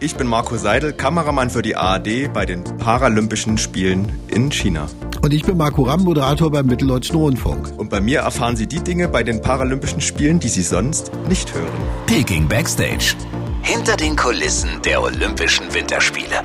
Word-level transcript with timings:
Ich 0.00 0.14
bin 0.14 0.28
Marco 0.28 0.56
Seidel, 0.56 0.92
Kameramann 0.92 1.50
für 1.50 1.60
die 1.60 1.74
ARD 1.74 2.32
bei 2.32 2.46
den 2.46 2.62
Paralympischen 2.62 3.58
Spielen 3.58 4.12
in 4.28 4.52
China. 4.52 4.86
Und 5.22 5.34
ich 5.34 5.42
bin 5.42 5.56
Marco 5.56 5.82
Ramm, 5.82 6.04
Moderator 6.04 6.52
beim 6.52 6.66
Mitteldeutschen 6.66 7.16
Rundfunk. 7.16 7.76
Und 7.76 7.90
bei 7.90 8.00
mir 8.00 8.20
erfahren 8.20 8.54
Sie 8.54 8.68
die 8.68 8.78
Dinge 8.78 9.08
bei 9.08 9.24
den 9.24 9.42
Paralympischen 9.42 10.00
Spielen, 10.00 10.38
die 10.38 10.50
Sie 10.50 10.62
sonst 10.62 11.10
nicht 11.28 11.52
hören. 11.52 11.66
Peking 12.06 12.46
Backstage. 12.46 13.16
Hinter 13.62 13.96
den 13.96 14.14
Kulissen 14.14 14.70
der 14.84 15.02
Olympischen 15.02 15.74
Winterspiele. 15.74 16.44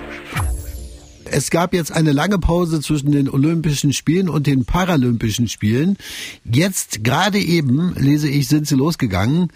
Es 1.26 1.52
gab 1.52 1.76
jetzt 1.76 1.92
eine 1.92 2.12
lange 2.12 2.40
Pause 2.40 2.82
zwischen 2.82 3.12
den 3.12 3.30
Olympischen 3.30 3.94
Spielen 3.94 4.30
und 4.30 4.48
den 4.48 4.66
Paralympischen 4.66 5.48
Spielen. 5.48 5.98
Jetzt 6.44 7.04
gerade 7.04 7.38
eben, 7.38 7.94
lese 8.00 8.30
ich, 8.30 8.48
sind 8.48 8.68
sie 8.68 8.76
losgegangen. 8.76 9.50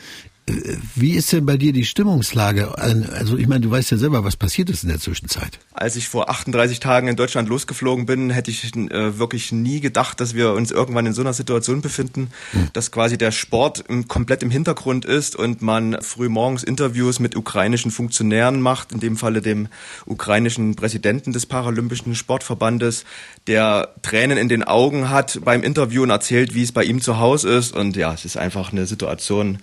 Wie 0.96 1.12
ist 1.12 1.34
denn 1.34 1.46
bei 1.46 1.58
dir 1.58 1.74
die 1.74 1.84
Stimmungslage? 1.84 2.78
Also 2.78 3.36
ich 3.36 3.48
meine, 3.48 3.60
du 3.60 3.70
weißt 3.70 3.92
ja 3.92 3.98
selber, 3.98 4.24
was 4.24 4.38
passiert 4.38 4.70
ist 4.70 4.84
in 4.84 4.90
der 4.90 5.00
Zwischenzeit. 5.00 5.60
Als 5.74 5.98
ich 5.98 6.08
vor 6.08 6.30
38 6.30 6.80
Tagen 6.80 7.10
in 7.10 7.18
Deutschland 7.18 7.50
losgeflogen 7.50 8.06
bin, 8.06 8.30
hätte 8.30 8.50
ich 8.50 8.74
äh, 8.74 9.20
wirklich 9.20 9.52
nie 9.52 9.82
gedacht, 9.82 10.22
dass 10.22 10.36
wir 10.36 10.54
uns 10.54 10.72
irgendwann 10.72 11.06
in 11.06 11.12
so 11.12 11.22
einer 11.22 11.34
Situation 11.34 11.82
befinden, 11.82 12.30
hm. 12.52 12.70
dass 12.72 12.92
quasi 12.92 13.18
der 13.18 13.32
Sport 13.32 13.84
im, 13.90 14.08
komplett 14.08 14.42
im 14.42 14.50
Hintergrund 14.50 15.04
ist 15.04 15.36
und 15.36 15.62
man 15.62 15.98
früh 16.02 16.30
morgens 16.30 16.64
Interviews 16.64 17.20
mit 17.20 17.36
ukrainischen 17.36 17.92
Funktionären 17.92 18.62
macht, 18.62 18.94
in 18.94 19.02
dem 19.02 19.18
Falle 19.18 19.42
dem 19.42 19.68
ukrainischen 20.06 20.76
Präsidenten 20.76 21.34
des 21.34 21.46
Paralympischen 21.46 22.16
Sportverbandes, 22.16 23.04
der 23.48 23.96
Tränen 24.02 24.38
in 24.38 24.48
den 24.48 24.64
Augen 24.64 25.10
hat 25.10 25.42
beim 25.44 25.62
Interview 25.62 26.04
und 26.04 26.10
erzählt, 26.10 26.54
wie 26.54 26.64
es 26.64 26.72
bei 26.72 26.86
ihm 26.86 27.02
zu 27.02 27.20
Hause 27.20 27.50
ist. 27.50 27.76
Und 27.76 27.98
ja, 27.98 28.14
es 28.14 28.24
ist 28.24 28.38
einfach 28.38 28.72
eine 28.72 28.86
Situation, 28.86 29.60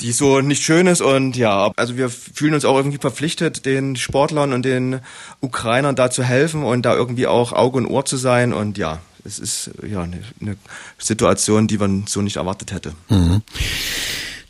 die 0.00 0.12
so 0.12 0.40
nicht 0.40 0.62
schön 0.62 0.86
ist 0.86 1.00
und 1.00 1.36
ja, 1.36 1.70
also 1.76 1.96
wir 1.96 2.10
fühlen 2.10 2.54
uns 2.54 2.64
auch 2.64 2.76
irgendwie 2.76 2.98
verpflichtet, 2.98 3.64
den 3.64 3.96
Sportlern 3.96 4.52
und 4.52 4.64
den 4.64 5.00
Ukrainern 5.40 5.96
da 5.96 6.10
zu 6.10 6.22
helfen 6.22 6.62
und 6.64 6.82
da 6.82 6.94
irgendwie 6.94 7.26
auch 7.26 7.52
Auge 7.52 7.78
und 7.78 7.86
Ohr 7.86 8.04
zu 8.04 8.16
sein 8.16 8.52
und 8.52 8.76
ja, 8.78 9.00
es 9.24 9.38
ist 9.38 9.70
ja 9.88 10.02
eine, 10.02 10.20
eine 10.40 10.56
Situation, 10.98 11.66
die 11.66 11.78
man 11.78 12.04
so 12.06 12.22
nicht 12.22 12.36
erwartet 12.36 12.72
hätte. 12.72 12.92
Mhm. 13.08 13.42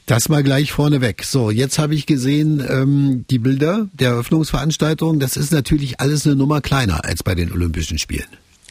Das 0.07 0.29
mal 0.29 0.43
gleich 0.43 0.73
vorneweg. 0.73 1.25
So, 1.25 1.51
jetzt 1.51 1.79
habe 1.79 1.95
ich 1.95 2.05
gesehen 2.05 2.63
ähm, 2.69 3.25
die 3.31 3.39
Bilder 3.39 3.89
der 3.95 4.11
Eröffnungsveranstaltung. 4.11 5.19
Das 5.19 5.39
ist 5.39 5.51
natürlich 5.51 6.01
alles 6.01 6.27
eine 6.27 6.37
Nummer 6.37 6.61
kleiner 6.61 7.05
als 7.05 7.23
bei 7.23 7.35
den 7.35 7.51
Olympischen 7.51 7.99
Spielen. 7.99 8.27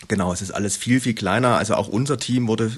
Genau, 0.07 0.33
es 0.33 0.41
ist 0.41 0.51
alles 0.51 0.75
viel, 0.75 0.99
viel 0.99 1.13
kleiner. 1.13 1.57
Also 1.57 1.75
auch 1.75 1.87
unser 1.87 2.17
Team 2.17 2.47
wurde 2.47 2.71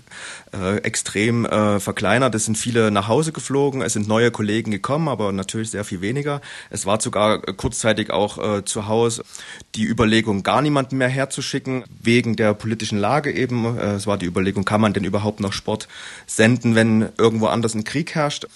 äh, 0.53 0.77
extrem 0.77 1.45
äh, 1.45 1.79
verkleinert. 1.79 2.35
Es 2.35 2.45
sind 2.45 2.57
viele 2.57 2.91
nach 2.91 3.07
Hause 3.07 3.31
geflogen, 3.31 3.81
es 3.81 3.93
sind 3.93 4.07
neue 4.07 4.31
Kollegen 4.31 4.71
gekommen, 4.71 5.07
aber 5.07 5.31
natürlich 5.31 5.71
sehr 5.71 5.83
viel 5.83 6.01
weniger. 6.01 6.41
Es 6.69 6.85
war 6.85 7.01
sogar 7.01 7.41
kurzzeitig 7.41 8.11
auch 8.11 8.37
äh, 8.37 8.65
zu 8.65 8.87
Hause 8.87 9.23
die 9.75 9.85
Überlegung, 9.85 10.43
gar 10.43 10.61
niemanden 10.61 10.97
mehr 10.97 11.09
herzuschicken, 11.09 11.83
wegen 12.01 12.35
der 12.35 12.53
politischen 12.53 12.99
Lage 12.99 13.31
eben. 13.31 13.77
Äh, 13.77 13.93
es 13.93 14.07
war 14.07 14.17
die 14.17 14.27
Überlegung, 14.27 14.65
kann 14.65 14.81
man 14.81 14.93
denn 14.93 15.03
überhaupt 15.03 15.39
noch 15.39 15.53
Sport 15.53 15.87
senden, 16.27 16.75
wenn 16.75 17.09
irgendwo 17.17 17.47
anders 17.47 17.73
ein 17.73 17.83
Krieg 17.83 18.13
herrscht? 18.13 18.47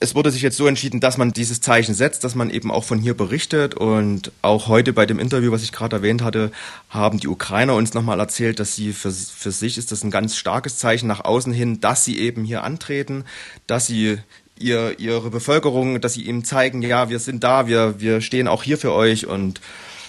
Es 0.00 0.14
wurde 0.14 0.30
sich 0.30 0.42
jetzt 0.42 0.56
so 0.56 0.66
entschieden, 0.66 1.00
dass 1.00 1.18
man 1.18 1.32
dieses 1.32 1.60
Zeichen 1.60 1.94
setzt, 1.94 2.24
dass 2.24 2.34
man 2.34 2.50
eben 2.50 2.70
auch 2.70 2.84
von 2.84 2.98
hier 2.98 3.14
berichtet. 3.14 3.74
Und 3.74 4.32
auch 4.42 4.68
heute 4.68 4.92
bei 4.92 5.06
dem 5.06 5.18
Interview, 5.18 5.52
was 5.52 5.62
ich 5.62 5.72
gerade 5.72 5.96
erwähnt 5.96 6.22
hatte, 6.22 6.50
haben 6.90 7.20
die 7.20 7.28
Ukrainer 7.28 7.74
uns 7.74 7.94
nochmal 7.94 8.20
erzählt, 8.20 8.60
dass 8.60 8.76
sie 8.76 8.92
für, 8.92 9.10
für 9.10 9.52
sich 9.52 9.78
ist 9.78 9.92
das 9.92 10.02
ein 10.04 10.10
ganz 10.10 10.36
starkes 10.36 10.78
Zeichen 10.78 11.06
nach 11.06 11.24
außen 11.24 11.52
hin, 11.52 11.80
dass 11.80 12.04
sie 12.04 12.18
eben 12.18 12.44
hier 12.44 12.64
antreten, 12.64 13.24
dass 13.66 13.86
sie 13.86 14.18
ihr, 14.58 14.98
ihre 14.98 15.30
Bevölkerung, 15.30 16.00
dass 16.00 16.14
sie 16.14 16.22
ihnen 16.22 16.44
zeigen, 16.44 16.82
ja, 16.82 17.08
wir 17.08 17.18
sind 17.18 17.44
da, 17.44 17.66
wir, 17.66 18.00
wir 18.00 18.20
stehen 18.20 18.48
auch 18.48 18.62
hier 18.62 18.78
für 18.78 18.92
euch 18.92 19.26
und 19.26 19.60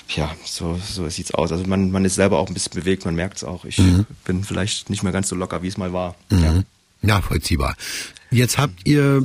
ja, 0.10 0.36
so, 0.44 0.80
so 0.88 1.10
sieht's 1.10 1.34
aus. 1.34 1.52
Also 1.52 1.66
man, 1.66 1.92
man 1.92 2.06
ist 2.06 2.16
selber 2.16 2.40
auch 2.40 2.48
ein 2.48 2.54
bisschen 2.54 2.74
bewegt, 2.80 3.06
man 3.06 3.16
merkt 3.16 3.38
es 3.38 3.44
auch. 3.44 3.66
Ich 3.66 3.80
mhm. 3.80 4.06
bin 4.24 4.44
vielleicht 4.44 4.90
nicht 4.90 5.04
mehr 5.04 5.12
ganz 5.12 5.30
so 5.30 5.36
locker, 5.36 5.64
wie 5.64 5.68
es 5.68 5.78
mal 5.78 5.94
war. 5.94 6.16
Mhm. 6.30 6.44
Ja. 6.44 6.64
Nachvollziehbar. 7.02 7.76
Jetzt 8.32 8.58
habt 8.58 8.86
ihr 8.86 9.24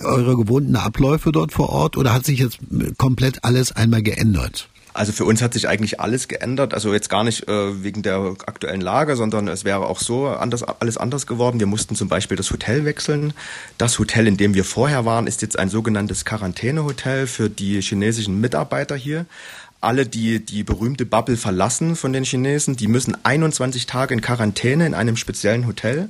eure 0.00 0.36
gewohnten 0.36 0.76
Abläufe 0.76 1.32
dort 1.32 1.52
vor 1.52 1.68
Ort 1.68 1.96
oder 1.96 2.12
hat 2.12 2.24
sich 2.24 2.38
jetzt 2.38 2.58
komplett 2.96 3.44
alles 3.44 3.72
einmal 3.72 4.02
geändert? 4.02 4.68
Also 4.96 5.12
für 5.12 5.26
uns 5.26 5.42
hat 5.42 5.52
sich 5.52 5.68
eigentlich 5.68 6.00
alles 6.00 6.26
geändert. 6.26 6.72
Also 6.72 6.94
jetzt 6.94 7.10
gar 7.10 7.22
nicht 7.22 7.46
äh, 7.48 7.82
wegen 7.82 8.02
der 8.02 8.34
aktuellen 8.46 8.80
Lage, 8.80 9.14
sondern 9.14 9.46
es 9.46 9.66
wäre 9.66 9.86
auch 9.86 10.00
so 10.00 10.28
anders, 10.28 10.62
alles 10.62 10.96
anders 10.96 11.26
geworden. 11.26 11.60
Wir 11.60 11.66
mussten 11.66 11.96
zum 11.96 12.08
Beispiel 12.08 12.38
das 12.38 12.50
Hotel 12.50 12.86
wechseln. 12.86 13.34
Das 13.76 13.98
Hotel, 13.98 14.26
in 14.26 14.38
dem 14.38 14.54
wir 14.54 14.64
vorher 14.64 15.04
waren, 15.04 15.26
ist 15.26 15.42
jetzt 15.42 15.58
ein 15.58 15.68
sogenanntes 15.68 16.24
Quarantänehotel 16.24 17.26
für 17.26 17.50
die 17.50 17.82
chinesischen 17.82 18.40
Mitarbeiter 18.40 18.96
hier. 18.96 19.26
Alle, 19.82 20.06
die 20.06 20.42
die 20.42 20.64
berühmte 20.64 21.04
Bubble 21.04 21.36
verlassen 21.36 21.94
von 21.94 22.14
den 22.14 22.24
Chinesen, 22.24 22.76
die 22.76 22.88
müssen 22.88 23.18
21 23.22 23.84
Tage 23.84 24.14
in 24.14 24.22
Quarantäne 24.22 24.86
in 24.86 24.94
einem 24.94 25.18
speziellen 25.18 25.66
Hotel 25.66 26.08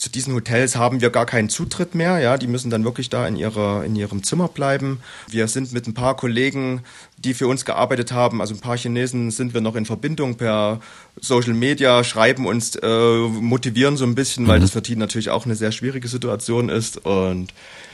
zu 0.00 0.08
diesen 0.08 0.32
Hotels 0.34 0.76
haben 0.76 1.02
wir 1.02 1.10
gar 1.10 1.26
keinen 1.26 1.50
Zutritt 1.50 1.94
mehr. 1.94 2.18
Ja, 2.20 2.38
die 2.38 2.46
müssen 2.46 2.70
dann 2.70 2.84
wirklich 2.84 3.10
da 3.10 3.28
in 3.28 3.36
ihrer 3.36 3.84
in 3.84 3.94
ihrem 3.94 4.22
Zimmer 4.22 4.48
bleiben. 4.48 5.00
Wir 5.28 5.46
sind 5.46 5.72
mit 5.72 5.86
ein 5.86 5.92
paar 5.92 6.16
Kollegen, 6.16 6.82
die 7.24 7.34
für 7.34 7.46
uns 7.46 7.64
gearbeitet 7.64 8.12
haben, 8.12 8.40
also 8.40 8.54
ein 8.54 8.60
paar 8.60 8.78
Chinesen 8.78 9.30
sind 9.30 9.52
wir 9.52 9.60
noch 9.60 9.76
in 9.76 9.84
Verbindung 9.84 10.36
per 10.36 10.80
Social 11.20 11.52
Media, 11.52 12.02
schreiben 12.02 12.46
uns, 12.46 12.76
äh, 12.76 13.18
motivieren 13.18 13.96
so 13.96 14.04
ein 14.04 14.14
bisschen, 14.14 14.48
weil 14.48 14.58
mhm. 14.58 14.62
das 14.62 14.70
für 14.70 14.82
die 14.82 14.96
natürlich 14.96 15.30
auch 15.30 15.44
eine 15.44 15.54
sehr 15.54 15.70
schwierige 15.70 16.08
Situation 16.08 16.70
ist 16.70 17.04
und 17.04 17.52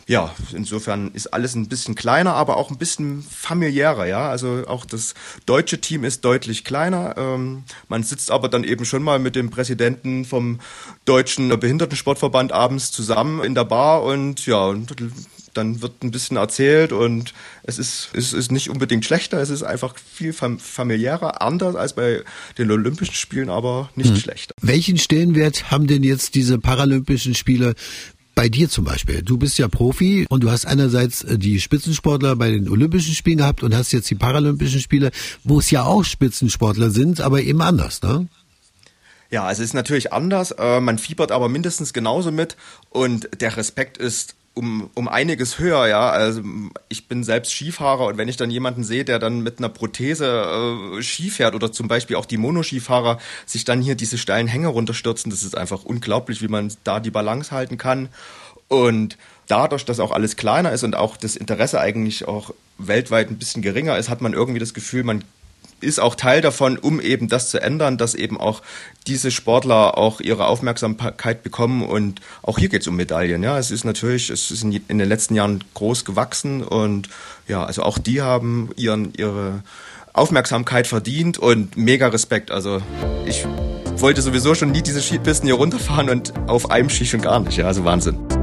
ja, 0.08 0.32
insofern 0.52 1.10
ist 1.14 1.26
alles 1.34 1.56
ein 1.56 1.66
bisschen 1.66 1.96
kleiner, 1.96 2.34
aber 2.34 2.58
auch 2.58 2.70
ein 2.70 2.78
bisschen 2.78 3.24
familiärer, 3.28 4.06
ja. 4.06 4.28
Also 4.28 4.62
auch 4.68 4.86
das 4.86 5.14
deutsche 5.46 5.80
Team 5.80 6.04
ist 6.04 6.24
deutlich 6.24 6.64
kleiner. 6.64 7.16
Ähm, 7.16 7.64
man 7.88 8.04
sitzt 8.04 8.30
aber 8.30 8.48
dann 8.48 8.62
eben 8.62 8.84
schon 8.84 9.02
mal 9.02 9.18
mit 9.18 9.34
dem 9.34 9.50
Präsidenten 9.50 10.24
vom 10.24 10.60
deutschen 11.06 11.48
Behindertensportverband 11.48 12.52
abends 12.52 12.92
zusammen 12.92 13.42
in 13.42 13.56
der 13.56 13.64
Bar 13.64 14.04
und 14.04 14.46
ja, 14.46 14.72
dann 15.56 15.82
wird 15.82 16.02
ein 16.02 16.10
bisschen 16.10 16.36
erzählt 16.36 16.92
und 16.92 17.32
es 17.62 17.78
ist, 17.78 18.10
es 18.12 18.32
ist 18.32 18.52
nicht 18.52 18.70
unbedingt 18.70 19.04
schlechter, 19.04 19.40
es 19.40 19.50
ist 19.50 19.62
einfach 19.62 19.94
viel 19.98 20.32
familiärer, 20.32 21.42
anders 21.42 21.74
als 21.74 21.94
bei 21.94 22.22
den 22.58 22.70
Olympischen 22.70 23.14
Spielen, 23.14 23.50
aber 23.50 23.90
nicht 23.94 24.10
hm. 24.10 24.16
schlechter. 24.16 24.54
Welchen 24.60 24.98
Stellenwert 24.98 25.70
haben 25.70 25.86
denn 25.86 26.02
jetzt 26.02 26.34
diese 26.34 26.58
Paralympischen 26.58 27.34
Spiele 27.34 27.74
bei 28.36 28.48
dir 28.50 28.68
zum 28.68 28.84
Beispiel. 28.84 29.22
Du 29.22 29.38
bist 29.38 29.58
ja 29.58 29.66
Profi 29.66 30.26
und 30.28 30.44
du 30.44 30.50
hast 30.50 30.66
einerseits 30.66 31.24
äh, 31.24 31.38
die 31.38 31.58
Spitzensportler 31.58 32.36
bei 32.36 32.50
den 32.50 32.68
Olympischen 32.68 33.14
Spielen 33.14 33.38
gehabt 33.38 33.62
und 33.62 33.74
hast 33.74 33.92
jetzt 33.92 34.10
die 34.10 34.14
Paralympischen 34.14 34.80
Spiele, 34.80 35.10
wo 35.42 35.58
es 35.58 35.70
ja 35.70 35.84
auch 35.84 36.04
Spitzensportler 36.04 36.90
sind, 36.90 37.20
aber 37.20 37.40
eben 37.40 37.62
anders, 37.62 38.02
ne? 38.02 38.28
Ja, 39.30 39.50
es 39.50 39.58
ist 39.58 39.74
natürlich 39.74 40.12
anders. 40.12 40.52
Äh, 40.52 40.80
man 40.80 40.98
fiebert 40.98 41.32
aber 41.32 41.48
mindestens 41.48 41.92
genauso 41.92 42.30
mit 42.30 42.56
und 42.90 43.28
der 43.40 43.56
Respekt 43.56 43.98
ist 43.98 44.36
um, 44.56 44.90
um 44.94 45.06
einiges 45.06 45.58
höher, 45.58 45.86
ja. 45.86 46.08
Also 46.08 46.40
ich 46.88 47.08
bin 47.08 47.22
selbst 47.22 47.52
Skifahrer 47.52 48.06
und 48.06 48.16
wenn 48.16 48.28
ich 48.28 48.38
dann 48.38 48.50
jemanden 48.50 48.84
sehe, 48.84 49.04
der 49.04 49.18
dann 49.18 49.42
mit 49.42 49.58
einer 49.58 49.68
Prothese 49.68 50.96
äh, 50.96 51.02
Ski 51.02 51.28
fährt 51.28 51.54
oder 51.54 51.70
zum 51.72 51.88
Beispiel 51.88 52.16
auch 52.16 52.24
die 52.24 52.38
Monoskifahrer 52.38 53.18
sich 53.44 53.64
dann 53.64 53.82
hier 53.82 53.94
diese 53.94 54.16
steilen 54.16 54.46
Hänge 54.46 54.68
runterstürzen, 54.68 55.30
das 55.30 55.42
ist 55.42 55.56
einfach 55.56 55.84
unglaublich, 55.84 56.40
wie 56.40 56.48
man 56.48 56.72
da 56.84 57.00
die 57.00 57.10
Balance 57.10 57.50
halten 57.50 57.76
kann. 57.76 58.08
Und 58.68 59.18
dadurch, 59.46 59.84
dass 59.84 60.00
auch 60.00 60.10
alles 60.10 60.36
kleiner 60.36 60.72
ist 60.72 60.84
und 60.84 60.96
auch 60.96 61.18
das 61.18 61.36
Interesse 61.36 61.78
eigentlich 61.78 62.26
auch 62.26 62.52
weltweit 62.78 63.30
ein 63.30 63.38
bisschen 63.38 63.60
geringer 63.62 63.98
ist, 63.98 64.08
hat 64.08 64.22
man 64.22 64.32
irgendwie 64.32 64.58
das 64.58 64.72
Gefühl, 64.72 65.04
man 65.04 65.22
ist 65.80 66.00
auch 66.00 66.14
Teil 66.14 66.40
davon, 66.40 66.78
um 66.78 67.00
eben 67.00 67.28
das 67.28 67.50
zu 67.50 67.60
ändern, 67.60 67.98
dass 67.98 68.14
eben 68.14 68.40
auch 68.40 68.62
diese 69.06 69.30
Sportler 69.30 69.98
auch 69.98 70.20
ihre 70.20 70.46
Aufmerksamkeit 70.46 71.42
bekommen 71.42 71.82
und 71.82 72.20
auch 72.42 72.58
hier 72.58 72.68
geht 72.68 72.82
es 72.82 72.88
um 72.88 72.96
Medaillen. 72.96 73.42
Ja, 73.42 73.58
es 73.58 73.70
ist 73.70 73.84
natürlich, 73.84 74.30
es 74.30 74.50
ist 74.50 74.62
in, 74.62 74.98
den 74.98 75.08
letzten 75.08 75.34
Jahren 75.34 75.62
groß 75.74 76.04
gewachsen 76.04 76.62
und 76.62 77.08
ja, 77.46 77.64
also 77.64 77.82
auch 77.82 77.98
die 77.98 78.22
haben 78.22 78.70
ihren 78.76 79.12
ihre 79.14 79.62
Aufmerksamkeit 80.12 80.86
verdient 80.86 81.38
und 81.38 81.76
mega 81.76 82.08
Respekt. 82.08 82.50
Also 82.50 82.80
ich 83.26 83.46
wollte 83.96 84.22
sowieso 84.22 84.54
schon 84.54 84.72
nie 84.72 84.82
diese 84.82 85.02
Skipisten 85.02 85.46
hier 85.46 85.56
runterfahren 85.56 86.08
und 86.08 86.32
auf 86.48 86.70
einem 86.70 86.88
Ski 86.88 87.04
schon 87.04 87.20
gar 87.20 87.40
nicht. 87.40 87.58
Ja, 87.58 87.66
also 87.66 87.84
Wahnsinn 87.84 88.35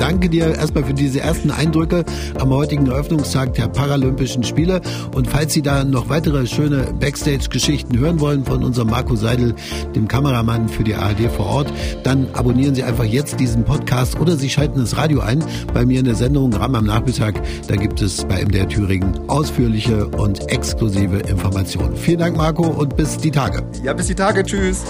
danke 0.00 0.28
dir 0.28 0.56
erstmal 0.56 0.84
für 0.84 0.94
diese 0.94 1.20
ersten 1.20 1.50
Eindrücke 1.50 2.04
am 2.38 2.50
heutigen 2.50 2.86
Eröffnungstag 2.86 3.54
der 3.54 3.68
Paralympischen 3.68 4.42
Spiele. 4.42 4.80
Und 5.14 5.28
falls 5.28 5.52
Sie 5.52 5.62
da 5.62 5.84
noch 5.84 6.08
weitere 6.08 6.46
schöne 6.46 6.92
Backstage-Geschichten 6.98 7.98
hören 7.98 8.20
wollen 8.20 8.44
von 8.44 8.64
unserem 8.64 8.88
Marco 8.88 9.14
Seidel, 9.14 9.54
dem 9.94 10.08
Kameramann 10.08 10.68
für 10.68 10.84
die 10.84 10.94
ARD 10.94 11.30
vor 11.30 11.46
Ort, 11.46 11.72
dann 12.02 12.28
abonnieren 12.32 12.74
Sie 12.74 12.82
einfach 12.82 13.04
jetzt 13.04 13.38
diesen 13.38 13.64
Podcast 13.64 14.18
oder 14.18 14.36
Sie 14.36 14.48
schalten 14.48 14.80
das 14.80 14.96
Radio 14.96 15.20
ein 15.20 15.44
bei 15.74 15.84
mir 15.84 16.00
in 16.00 16.06
der 16.06 16.14
Sendung 16.14 16.52
Ram 16.52 16.74
am 16.74 16.86
Nachmittag. 16.86 17.40
Da 17.68 17.76
gibt 17.76 18.00
es 18.00 18.24
bei 18.24 18.42
MDR 18.42 18.68
Thüringen 18.68 19.18
ausführliche 19.28 20.06
und 20.08 20.50
exklusive 20.50 21.18
Informationen. 21.18 21.96
Vielen 21.96 22.20
Dank, 22.20 22.36
Marco, 22.36 22.66
und 22.66 22.96
bis 22.96 23.18
die 23.18 23.30
Tage. 23.30 23.62
Ja, 23.82 23.92
bis 23.92 24.06
die 24.06 24.14
Tage. 24.14 24.44
Tschüss. 24.44 24.84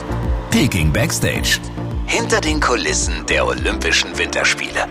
Peking 0.51 0.93
Backstage 0.93 1.59
hinter 2.11 2.41
den 2.41 2.59
Kulissen 2.59 3.25
der 3.27 3.47
Olympischen 3.47 4.19
Winterspiele. 4.19 4.89